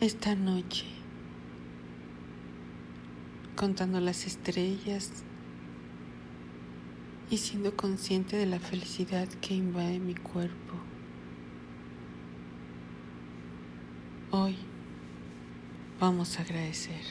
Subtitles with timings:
[0.00, 0.86] esta noche,
[3.54, 5.12] contando las estrellas
[7.28, 10.74] y siendo consciente de la felicidad que invade mi cuerpo.
[14.30, 14.56] Hoy
[16.00, 17.02] vamos a agradecer.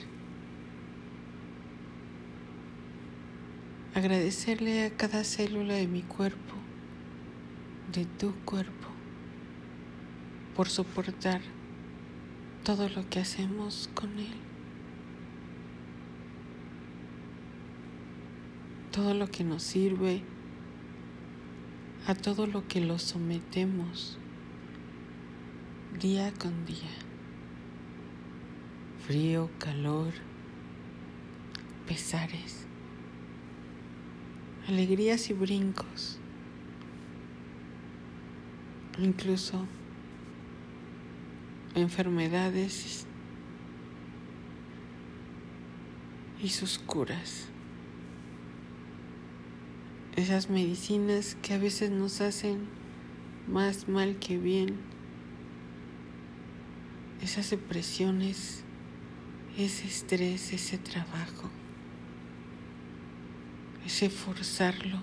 [3.94, 6.56] Agradecerle a cada célula de mi cuerpo,
[7.94, 8.88] de tu cuerpo,
[10.56, 11.42] por soportar
[12.64, 14.34] todo lo que hacemos con Él.
[18.92, 20.24] Todo lo que nos sirve,
[22.08, 24.18] a todo lo que lo sometemos
[26.00, 26.90] día con día.
[29.06, 30.14] Frío, calor,
[31.88, 32.66] pesares,
[34.68, 36.20] alegrías y brincos,
[39.00, 39.66] incluso
[41.76, 43.06] enfermedades
[46.42, 47.48] y sus curas.
[50.16, 52.68] Esas medicinas que a veces nos hacen
[53.48, 54.78] más mal que bien.
[57.22, 58.64] Esas depresiones,
[59.58, 61.50] ese estrés, ese trabajo,
[63.86, 65.00] ese forzarlo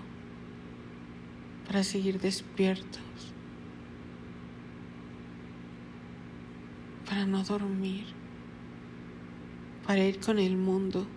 [1.67, 3.01] para seguir despiertos
[7.17, 8.05] para no dormir,
[9.87, 11.07] para ir con el mundo,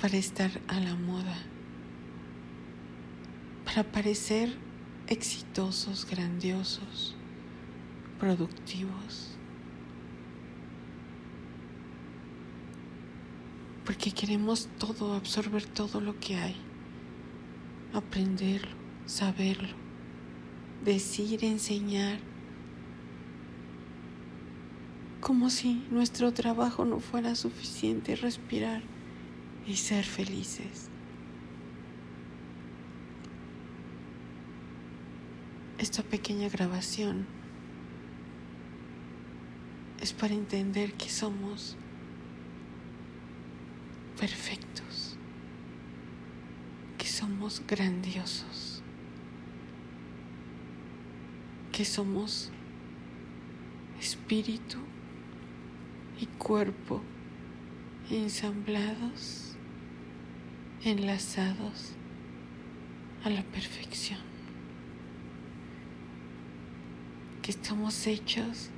[0.00, 1.36] para estar a la moda,
[3.64, 4.56] para parecer
[5.08, 7.16] exitosos, grandiosos,
[8.20, 9.36] productivos.
[13.84, 16.54] Porque queremos todo, absorber todo lo que hay,
[17.92, 19.87] aprenderlo, saberlo
[20.88, 22.18] decir, enseñar,
[25.20, 28.82] como si nuestro trabajo no fuera suficiente, respirar
[29.66, 30.88] y ser felices.
[35.78, 37.26] Esta pequeña grabación
[40.00, 41.76] es para entender que somos
[44.18, 45.16] perfectos,
[46.96, 48.77] que somos grandiosos.
[51.78, 52.50] Que somos
[54.00, 54.78] espíritu
[56.20, 57.00] y cuerpo
[58.10, 59.54] ensamblados,
[60.82, 61.92] enlazados
[63.22, 64.18] a la perfección,
[67.42, 68.70] que estamos hechos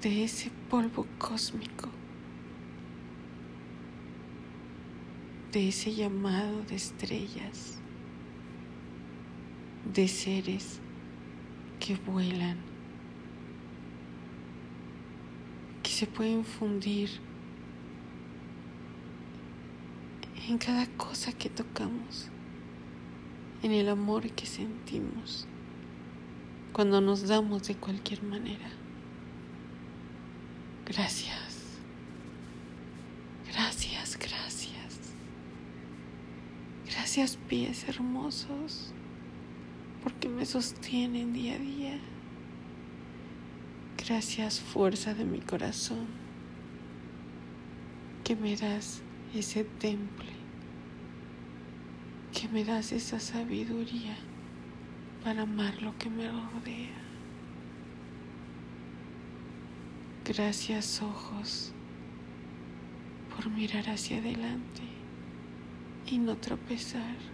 [0.00, 1.90] de ese polvo cósmico,
[5.52, 7.79] de ese llamado de estrellas
[9.84, 10.80] de seres
[11.78, 12.58] que vuelan,
[15.82, 17.10] que se pueden fundir
[20.48, 22.28] en cada cosa que tocamos,
[23.62, 25.46] en el amor que sentimos
[26.72, 28.70] cuando nos damos de cualquier manera.
[30.86, 31.78] Gracias.
[33.46, 35.14] Gracias, gracias.
[36.86, 38.92] Gracias pies hermosos
[40.20, 41.98] porque me sostienen día a día.
[44.06, 46.08] Gracias fuerza de mi corazón,
[48.22, 49.00] que me das
[49.34, 50.28] ese temple,
[52.38, 54.14] que me das esa sabiduría
[55.24, 57.00] para amar lo que me rodea.
[60.26, 61.72] Gracias ojos
[63.34, 64.82] por mirar hacia adelante
[66.06, 67.29] y no tropezar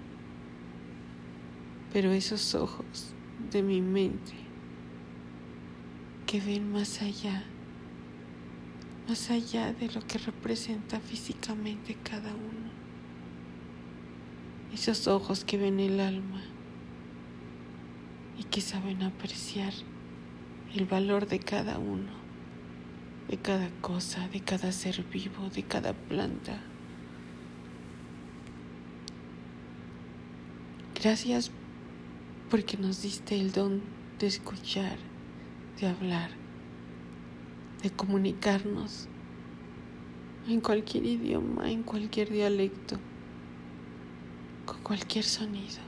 [1.96, 3.14] pero esos ojos
[3.50, 4.34] de mi mente
[6.26, 7.42] que ven más allá,
[9.08, 12.70] más allá de lo que representa físicamente cada uno.
[14.74, 16.42] Esos ojos que ven el alma
[18.38, 19.72] y que saben apreciar
[20.74, 22.12] el valor de cada uno,
[23.30, 26.60] de cada cosa, de cada ser vivo, de cada planta.
[31.02, 31.50] Gracias
[32.50, 33.82] porque nos diste el don
[34.18, 34.98] de escuchar,
[35.80, 36.30] de hablar,
[37.82, 39.08] de comunicarnos
[40.48, 42.98] en cualquier idioma, en cualquier dialecto,
[44.64, 45.82] con cualquier sonido,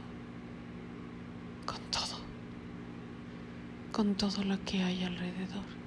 [1.65, 2.19] con todo,
[3.93, 5.79] con todo lo que hay alrededor.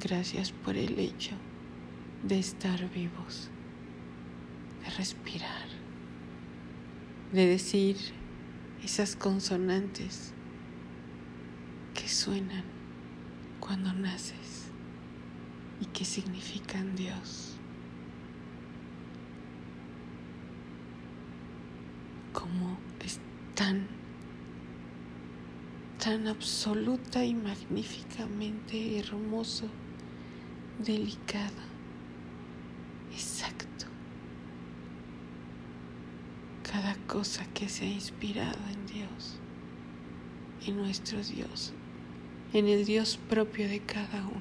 [0.00, 1.36] Gracias por el hecho
[2.24, 3.50] de estar vivos,
[4.84, 5.79] de respirar
[7.32, 7.96] de decir
[8.82, 10.32] esas consonantes
[11.94, 12.64] que suenan
[13.60, 14.66] cuando naces
[15.80, 17.56] y que significan Dios.
[22.32, 23.20] Como es
[23.54, 23.86] tan,
[26.02, 29.68] tan absoluta y magníficamente hermoso,
[30.84, 31.69] delicado,
[37.10, 39.36] Cosa que se ha inspirado en Dios,
[40.66, 41.72] en nuestro Dios,
[42.52, 44.40] en el Dios propio de cada uno,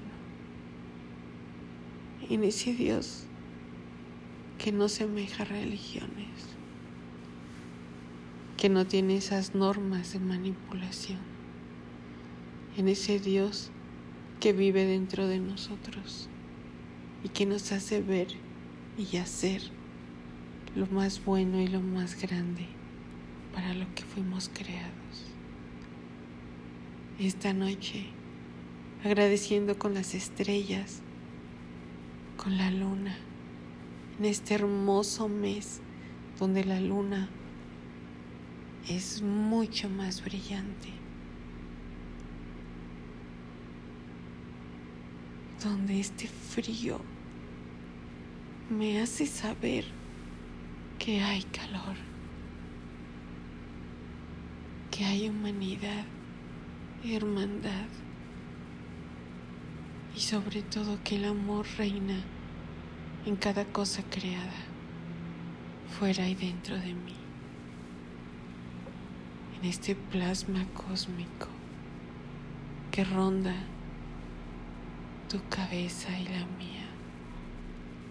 [2.30, 3.24] en ese Dios
[4.58, 6.30] que no semeja religiones,
[8.56, 11.20] que no tiene esas normas de manipulación,
[12.78, 13.72] en ese Dios
[14.40, 16.30] que vive dentro de nosotros
[17.24, 18.28] y que nos hace ver
[18.98, 19.79] y hacer
[20.76, 22.66] lo más bueno y lo más grande
[23.54, 25.26] para lo que fuimos creados.
[27.20, 28.06] Esta noche,
[29.04, 31.02] agradeciendo con las estrellas,
[32.38, 33.18] con la luna,
[34.18, 35.82] en este hermoso mes
[36.40, 37.30] donde la luna
[38.88, 40.90] es mucho más brillante,
[45.64, 47.02] donde este frío
[48.70, 49.99] me hace saber
[51.00, 51.96] que hay calor,
[54.92, 56.06] que hay humanidad
[57.04, 57.88] hermandad
[60.16, 62.22] y sobre todo que el amor reina
[63.26, 64.66] en cada cosa creada,
[65.98, 67.16] fuera y dentro de mí,
[69.60, 71.48] en este plasma cósmico
[72.92, 73.56] que ronda
[75.30, 76.88] tu cabeza y la mía,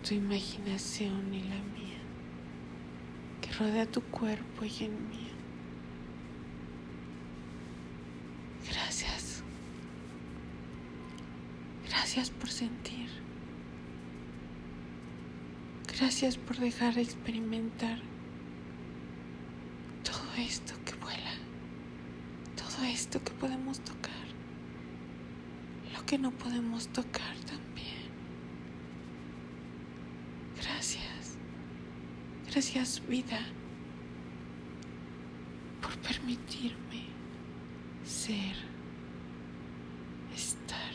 [0.07, 1.98] tu imaginación y la mía,
[3.59, 5.29] rodea tu cuerpo y el mío
[8.71, 9.43] Gracias.
[11.89, 13.09] Gracias por sentir.
[15.99, 17.99] Gracias por dejar experimentar
[20.05, 21.33] todo esto que vuela,
[22.57, 24.13] todo esto que podemos tocar,
[25.95, 28.07] lo que no podemos tocar también.
[30.57, 31.35] Gracias,
[32.59, 33.39] gracias vida
[35.81, 37.05] por permitirme
[38.05, 38.57] ser,
[40.35, 40.91] estar.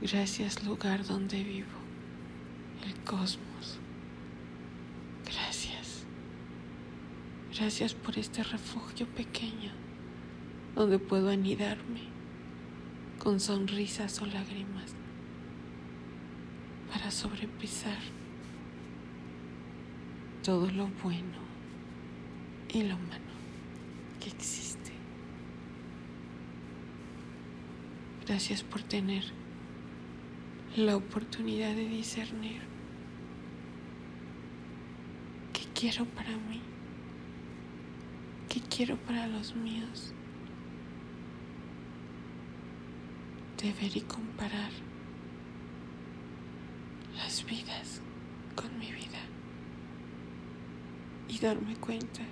[0.00, 1.66] Gracias lugar donde vivo,
[2.84, 3.80] el cosmos.
[5.24, 6.04] Gracias.
[7.52, 9.72] Gracias por este refugio pequeño
[10.76, 12.02] donde puedo anidarme
[13.18, 14.94] con sonrisas o lágrimas
[16.92, 17.98] para sobrepisar
[20.42, 21.38] todo lo bueno
[22.68, 23.32] y lo malo
[24.20, 24.92] que existe.
[28.26, 29.24] Gracias por tener
[30.76, 32.60] la oportunidad de discernir
[35.54, 36.60] qué quiero para mí,
[38.48, 40.12] qué quiero para los míos.
[43.62, 44.91] De ver y comparar
[47.44, 48.00] vidas
[48.54, 49.20] con mi vida
[51.28, 52.22] y darme cuenta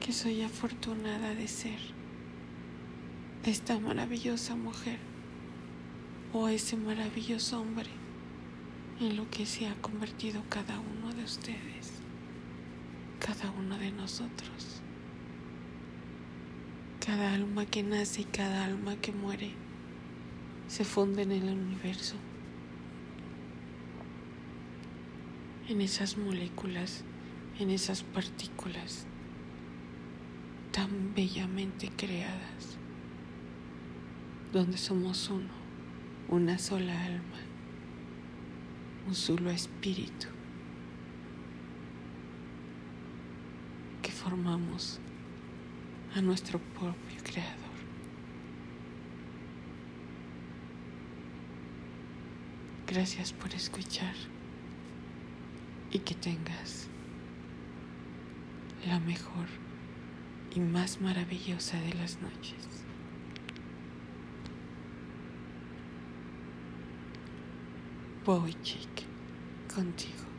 [0.00, 1.78] que soy afortunada de ser
[3.44, 4.98] esta maravillosa mujer
[6.32, 7.90] o ese maravilloso hombre
[9.00, 11.92] en lo que se ha convertido cada uno de ustedes,
[13.18, 14.80] cada uno de nosotros.
[17.04, 19.52] Cada alma que nace y cada alma que muere
[20.68, 22.14] se funde en el universo,
[25.68, 27.04] en esas moléculas,
[27.58, 29.06] en esas partículas
[30.72, 32.76] tan bellamente creadas,
[34.52, 35.54] donde somos uno,
[36.28, 37.38] una sola alma,
[39.06, 40.26] un solo espíritu,
[44.02, 45.00] que formamos
[46.14, 47.64] a nuestro propio Creador.
[52.86, 54.14] Gracias por escuchar
[55.94, 56.88] y que tengas
[58.84, 59.46] la mejor
[60.54, 62.84] y más maravillosa de las noches.
[68.26, 69.04] Voy, chic,
[69.72, 70.33] contigo.